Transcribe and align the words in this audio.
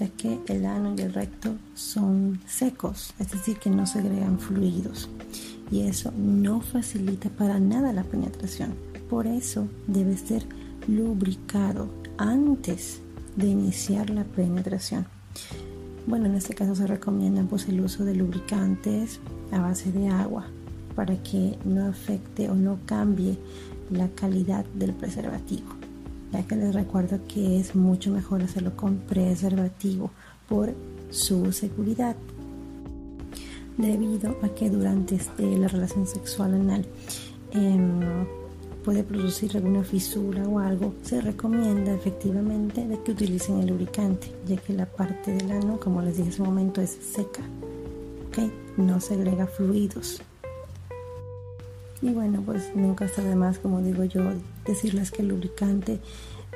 ya 0.00 0.08
que 0.08 0.40
el 0.48 0.64
ano 0.64 0.94
y 0.96 1.02
el 1.02 1.12
recto 1.12 1.54
son 1.74 2.40
secos, 2.46 3.12
es 3.18 3.30
decir, 3.30 3.58
que 3.58 3.68
no 3.68 3.86
segregan 3.86 4.38
fluidos 4.38 5.10
y 5.70 5.82
eso 5.82 6.10
no 6.16 6.62
facilita 6.62 7.28
para 7.28 7.60
nada 7.60 7.92
la 7.92 8.02
penetración. 8.02 8.74
Por 9.10 9.26
eso 9.26 9.68
debe 9.86 10.16
ser 10.16 10.46
lubricado 10.88 11.88
antes 12.16 13.00
de 13.36 13.48
iniciar 13.48 14.08
la 14.10 14.24
penetración. 14.24 15.06
Bueno, 16.06 16.26
en 16.26 16.34
este 16.34 16.54
caso 16.54 16.74
se 16.74 16.86
recomienda 16.86 17.42
pues, 17.42 17.68
el 17.68 17.80
uso 17.80 18.04
de 18.04 18.14
lubricantes 18.14 19.20
a 19.52 19.60
base 19.60 19.92
de 19.92 20.08
agua 20.08 20.46
para 20.96 21.22
que 21.22 21.58
no 21.64 21.86
afecte 21.86 22.48
o 22.48 22.54
no 22.54 22.78
cambie 22.86 23.38
la 23.90 24.08
calidad 24.08 24.64
del 24.74 24.94
preservativo. 24.94 25.89
Ya 26.32 26.46
que 26.46 26.56
les 26.56 26.74
recuerdo 26.74 27.20
que 27.26 27.58
es 27.58 27.74
mucho 27.74 28.10
mejor 28.10 28.42
hacerlo 28.42 28.76
con 28.76 28.98
preservativo 28.98 30.10
por 30.48 30.74
su 31.10 31.52
seguridad. 31.52 32.16
Debido 33.76 34.36
a 34.42 34.48
que 34.48 34.68
durante 34.70 35.14
este, 35.14 35.56
la 35.58 35.68
relación 35.68 36.06
sexual 36.06 36.54
anal 36.54 36.86
em, 37.52 38.00
puede 38.84 39.02
producir 39.02 39.56
alguna 39.56 39.82
fisura 39.82 40.46
o 40.46 40.58
algo, 40.58 40.94
se 41.02 41.20
recomienda 41.20 41.94
efectivamente 41.94 42.86
de 42.86 43.00
que 43.02 43.12
utilicen 43.12 43.60
el 43.60 43.68
lubricante, 43.68 44.32
ya 44.46 44.56
que 44.56 44.72
la 44.72 44.86
parte 44.86 45.32
del 45.32 45.50
ano, 45.50 45.78
como 45.80 46.02
les 46.02 46.16
dije 46.16 46.30
hace 46.30 46.42
un 46.42 46.48
momento, 46.48 46.80
es 46.80 46.90
seca, 46.90 47.42
¿ok? 48.28 48.50
No 48.76 49.00
segrega 49.00 49.46
fluidos. 49.46 50.20
Y 52.02 52.10
bueno, 52.10 52.42
pues 52.44 52.74
nunca 52.74 53.04
está 53.04 53.22
de 53.22 53.36
más, 53.36 53.58
como 53.58 53.82
digo 53.82 54.04
yo, 54.04 54.22
decirles 54.70 55.10
que 55.10 55.22
el 55.22 55.28
lubricante 55.28 56.00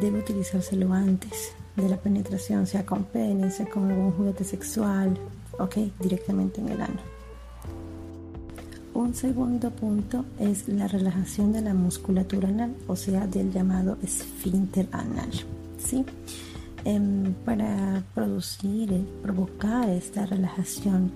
debe 0.00 0.18
utilizárselo 0.18 0.92
antes 0.92 1.52
de 1.76 1.88
la 1.88 1.96
penetración, 1.96 2.66
sea 2.66 2.84
con 2.84 3.04
pene, 3.04 3.50
sea 3.50 3.68
con 3.68 3.90
algún 3.90 4.12
juguete 4.12 4.44
sexual, 4.44 5.16
ok, 5.58 5.76
directamente 6.00 6.60
en 6.60 6.68
el 6.68 6.80
ano. 6.80 7.00
Un 8.94 9.14
segundo 9.14 9.70
punto 9.70 10.24
es 10.40 10.68
la 10.68 10.88
relajación 10.88 11.52
de 11.52 11.60
la 11.60 11.74
musculatura 11.74 12.48
anal, 12.48 12.74
o 12.86 12.96
sea, 12.96 13.26
del 13.26 13.52
llamado 13.52 13.96
esfínter 14.02 14.88
anal. 14.90 15.30
¿sí? 15.78 16.04
Em, 16.84 17.32
para 17.44 18.02
producir, 18.14 18.92
eh, 18.92 19.04
provocar 19.22 19.88
esta 19.88 20.26
relajación, 20.26 21.12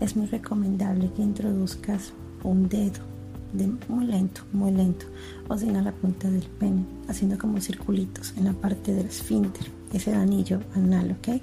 es 0.00 0.16
muy 0.16 0.26
recomendable 0.26 1.10
que 1.16 1.22
introduzcas 1.22 2.12
un 2.44 2.68
dedo 2.68 3.13
de 3.54 3.66
muy 3.88 4.06
lento, 4.06 4.42
muy 4.52 4.72
lento, 4.72 5.06
o 5.48 5.56
sin 5.56 5.76
a 5.76 5.82
la 5.82 5.92
punta 5.92 6.30
del 6.30 6.42
pene, 6.42 6.84
haciendo 7.08 7.38
como 7.38 7.60
circulitos 7.60 8.34
en 8.36 8.44
la 8.44 8.52
parte 8.52 8.92
del 8.92 9.06
esfínter, 9.06 9.66
ese 9.92 10.12
anillo 10.12 10.60
anal, 10.74 11.16
¿ok? 11.18 11.40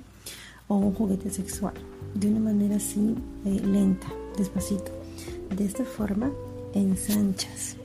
O 0.67 0.75
un 0.75 0.93
juguete 0.93 1.31
sexual, 1.31 1.73
de 2.13 2.27
una 2.27 2.39
manera 2.39 2.75
así 2.75 3.15
eh, 3.45 3.61
lenta, 3.65 4.07
despacito 4.37 4.91
de 5.55 5.65
esta 5.65 5.83
forma 5.83 6.31
ensanchas 6.73 7.75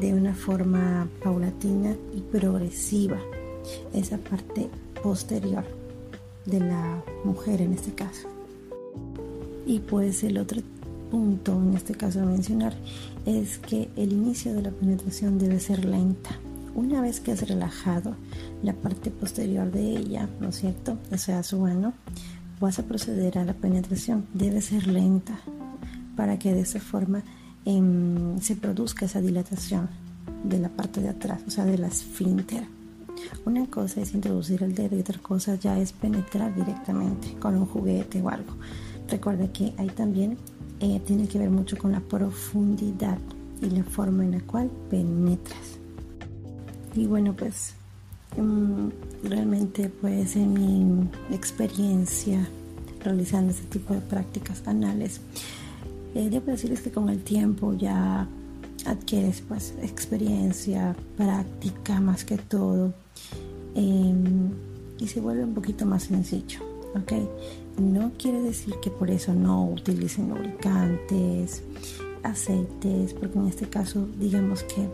de 0.00 0.12
una 0.12 0.34
forma 0.34 1.08
paulatina 1.22 1.96
y 2.14 2.20
progresiva 2.20 3.18
esa 3.94 4.18
parte 4.18 4.68
posterior 5.02 5.64
de 6.44 6.60
la 6.60 7.02
mujer 7.24 7.62
en 7.62 7.72
este 7.72 7.92
caso. 7.92 8.28
Y 9.64 9.80
pues 9.80 10.22
el 10.22 10.38
otro 10.38 10.60
punto 11.10 11.52
en 11.52 11.74
este 11.74 11.94
caso 11.94 12.20
a 12.20 12.24
mencionar 12.24 12.74
es 13.24 13.58
que 13.58 13.88
el 13.96 14.12
inicio 14.12 14.54
de 14.54 14.62
la 14.62 14.70
penetración 14.70 15.38
debe 15.38 15.60
ser 15.60 15.84
lenta. 15.84 16.30
Una 16.74 17.00
vez 17.00 17.20
que 17.20 17.32
has 17.32 17.48
relajado 17.48 18.14
la 18.62 18.74
parte 18.74 19.10
posterior 19.10 19.70
de 19.70 19.96
ella, 19.96 20.28
¿no 20.40 20.50
es 20.50 20.56
cierto? 20.56 20.98
O 21.10 21.16
sea, 21.16 21.42
su 21.42 21.64
ano, 21.64 21.94
vas 22.60 22.78
a 22.78 22.82
proceder 22.82 23.38
a 23.38 23.44
la 23.44 23.54
penetración. 23.54 24.26
Debe 24.34 24.60
ser 24.60 24.86
lenta, 24.86 25.38
para 26.16 26.38
que 26.38 26.52
de 26.52 26.60
esa 26.60 26.80
forma 26.80 27.22
em, 27.64 28.38
se 28.40 28.56
produzca 28.56 29.06
esa 29.06 29.20
dilatación 29.20 29.88
de 30.44 30.58
la 30.58 30.68
parte 30.68 31.00
de 31.00 31.08
atrás, 31.08 31.42
o 31.46 31.50
sea, 31.50 31.64
de 31.64 31.78
la 31.78 31.88
esfínter. 31.88 32.64
Una 33.44 33.66
cosa 33.66 34.00
es 34.00 34.14
introducir 34.14 34.62
el 34.62 34.74
dedo 34.74 34.96
y 34.96 35.00
otra 35.00 35.18
cosa 35.18 35.54
ya 35.54 35.78
es 35.78 35.92
penetrar 35.92 36.54
directamente 36.54 37.34
con 37.40 37.56
un 37.56 37.66
juguete 37.66 38.20
o 38.22 38.28
algo. 38.28 38.54
Recuerda 39.08 39.52
que 39.52 39.72
ahí 39.78 39.88
también 39.88 40.36
eh, 40.80 41.00
tiene 41.06 41.28
que 41.28 41.38
ver 41.38 41.50
mucho 41.50 41.76
con 41.76 41.92
la 41.92 42.00
profundidad 42.00 43.18
y 43.62 43.70
la 43.70 43.84
forma 43.84 44.24
en 44.24 44.32
la 44.32 44.40
cual 44.40 44.70
penetras. 44.90 45.78
Y 46.94 47.06
bueno, 47.06 47.34
pues 47.34 47.74
em, 48.36 48.90
realmente 49.22 49.88
pues 49.88 50.36
en 50.36 50.52
mi 50.54 51.08
experiencia 51.34 52.46
realizando 53.06 53.52
este 53.52 53.66
tipo 53.66 53.94
de 53.94 54.00
prácticas 54.00 54.66
anales, 54.66 55.20
eh, 56.14 56.28
debo 56.28 56.50
decirles 56.50 56.80
que 56.80 56.90
con 56.90 57.08
el 57.08 57.22
tiempo 57.22 57.72
ya 57.74 58.26
adquieres 58.84 59.42
pues 59.46 59.74
experiencia, 59.82 60.94
práctica 61.16 62.00
más 62.00 62.24
que 62.24 62.36
todo 62.36 62.94
em, 63.74 64.50
y 64.98 65.06
se 65.08 65.20
vuelve 65.20 65.44
un 65.44 65.54
poquito 65.54 65.86
más 65.86 66.04
sencillo, 66.04 66.60
¿ok? 66.96 67.12
No 67.78 68.12
quiere 68.18 68.40
decir 68.40 68.74
que 68.80 68.90
por 68.90 69.10
eso 69.10 69.34
no 69.34 69.68
utilicen 69.68 70.30
lubricantes, 70.30 71.62
aceites, 72.22 73.14
porque 73.14 73.38
en 73.38 73.46
este 73.46 73.68
caso 73.68 74.08
digamos 74.18 74.62
que 74.64 74.88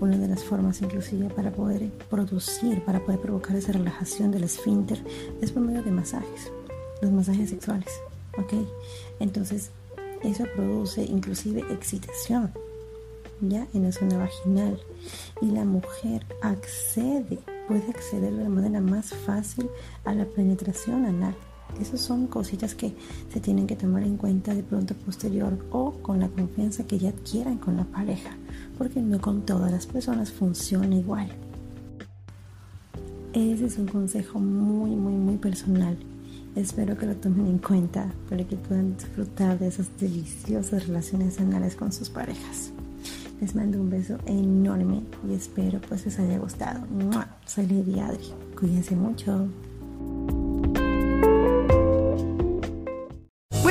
una 0.00 0.16
de 0.16 0.28
las 0.28 0.44
formas 0.44 0.80
inclusive 0.80 1.28
para 1.30 1.52
poder 1.52 1.90
producir, 2.08 2.82
para 2.84 3.04
poder 3.04 3.20
provocar 3.20 3.56
esa 3.56 3.72
relajación 3.72 4.30
del 4.30 4.44
esfínter 4.44 5.02
es 5.40 5.52
por 5.52 5.62
medio 5.62 5.82
de 5.82 5.90
masajes, 5.90 6.50
los 7.02 7.10
masajes 7.10 7.50
sexuales, 7.50 7.92
¿ok? 8.38 8.54
Entonces 9.20 9.70
eso 10.22 10.44
produce 10.54 11.04
inclusive 11.04 11.60
excitación 11.72 12.52
ya 13.40 13.66
en 13.72 13.84
la 13.84 13.92
zona 13.92 14.18
vaginal 14.18 14.80
y 15.40 15.46
la 15.46 15.64
mujer 15.64 16.24
accede, 16.42 17.38
puede 17.68 17.88
acceder 17.88 18.34
de 18.34 18.42
la 18.44 18.48
manera 18.48 18.80
más 18.80 19.10
fácil 19.10 19.68
a 20.04 20.14
la 20.14 20.24
penetración 20.24 21.06
anal. 21.06 21.34
Esas 21.80 22.00
son 22.00 22.26
cositas 22.26 22.74
que 22.74 22.94
se 23.32 23.40
tienen 23.40 23.66
que 23.66 23.76
tomar 23.76 24.02
en 24.02 24.16
cuenta 24.16 24.54
de 24.54 24.62
pronto 24.62 24.94
posterior 24.94 25.58
o 25.70 25.92
con 26.02 26.20
la 26.20 26.28
confianza 26.28 26.86
que 26.86 26.98
ya 26.98 27.10
adquieran 27.10 27.58
con 27.58 27.76
la 27.76 27.84
pareja, 27.84 28.30
porque 28.76 29.00
no 29.00 29.20
con 29.20 29.42
todas 29.46 29.70
las 29.70 29.86
personas 29.86 30.30
funciona 30.30 30.94
igual. 30.94 31.28
Ese 33.32 33.66
es 33.66 33.78
un 33.78 33.86
consejo 33.86 34.40
muy, 34.40 34.90
muy, 34.90 35.12
muy 35.12 35.36
personal 35.36 35.96
Espero 36.58 36.96
que 36.96 37.06
lo 37.06 37.14
tomen 37.14 37.46
en 37.46 37.58
cuenta 37.58 38.12
para 38.28 38.42
que 38.42 38.56
puedan 38.56 38.96
disfrutar 38.96 39.58
de 39.60 39.68
esas 39.68 39.88
deliciosas 40.00 40.88
relaciones 40.88 41.38
anales 41.38 41.76
con 41.76 41.92
sus 41.92 42.10
parejas. 42.10 42.72
Les 43.40 43.54
mando 43.54 43.80
un 43.80 43.90
beso 43.90 44.18
enorme 44.26 45.02
y 45.28 45.34
espero 45.34 45.80
pues 45.88 46.04
les 46.04 46.18
haya 46.18 46.38
gustado. 46.38 46.80
Soy 47.46 47.66
Lady 47.66 48.00
Adri. 48.00 48.32
Cuídense 48.58 48.96
mucho. 48.96 49.46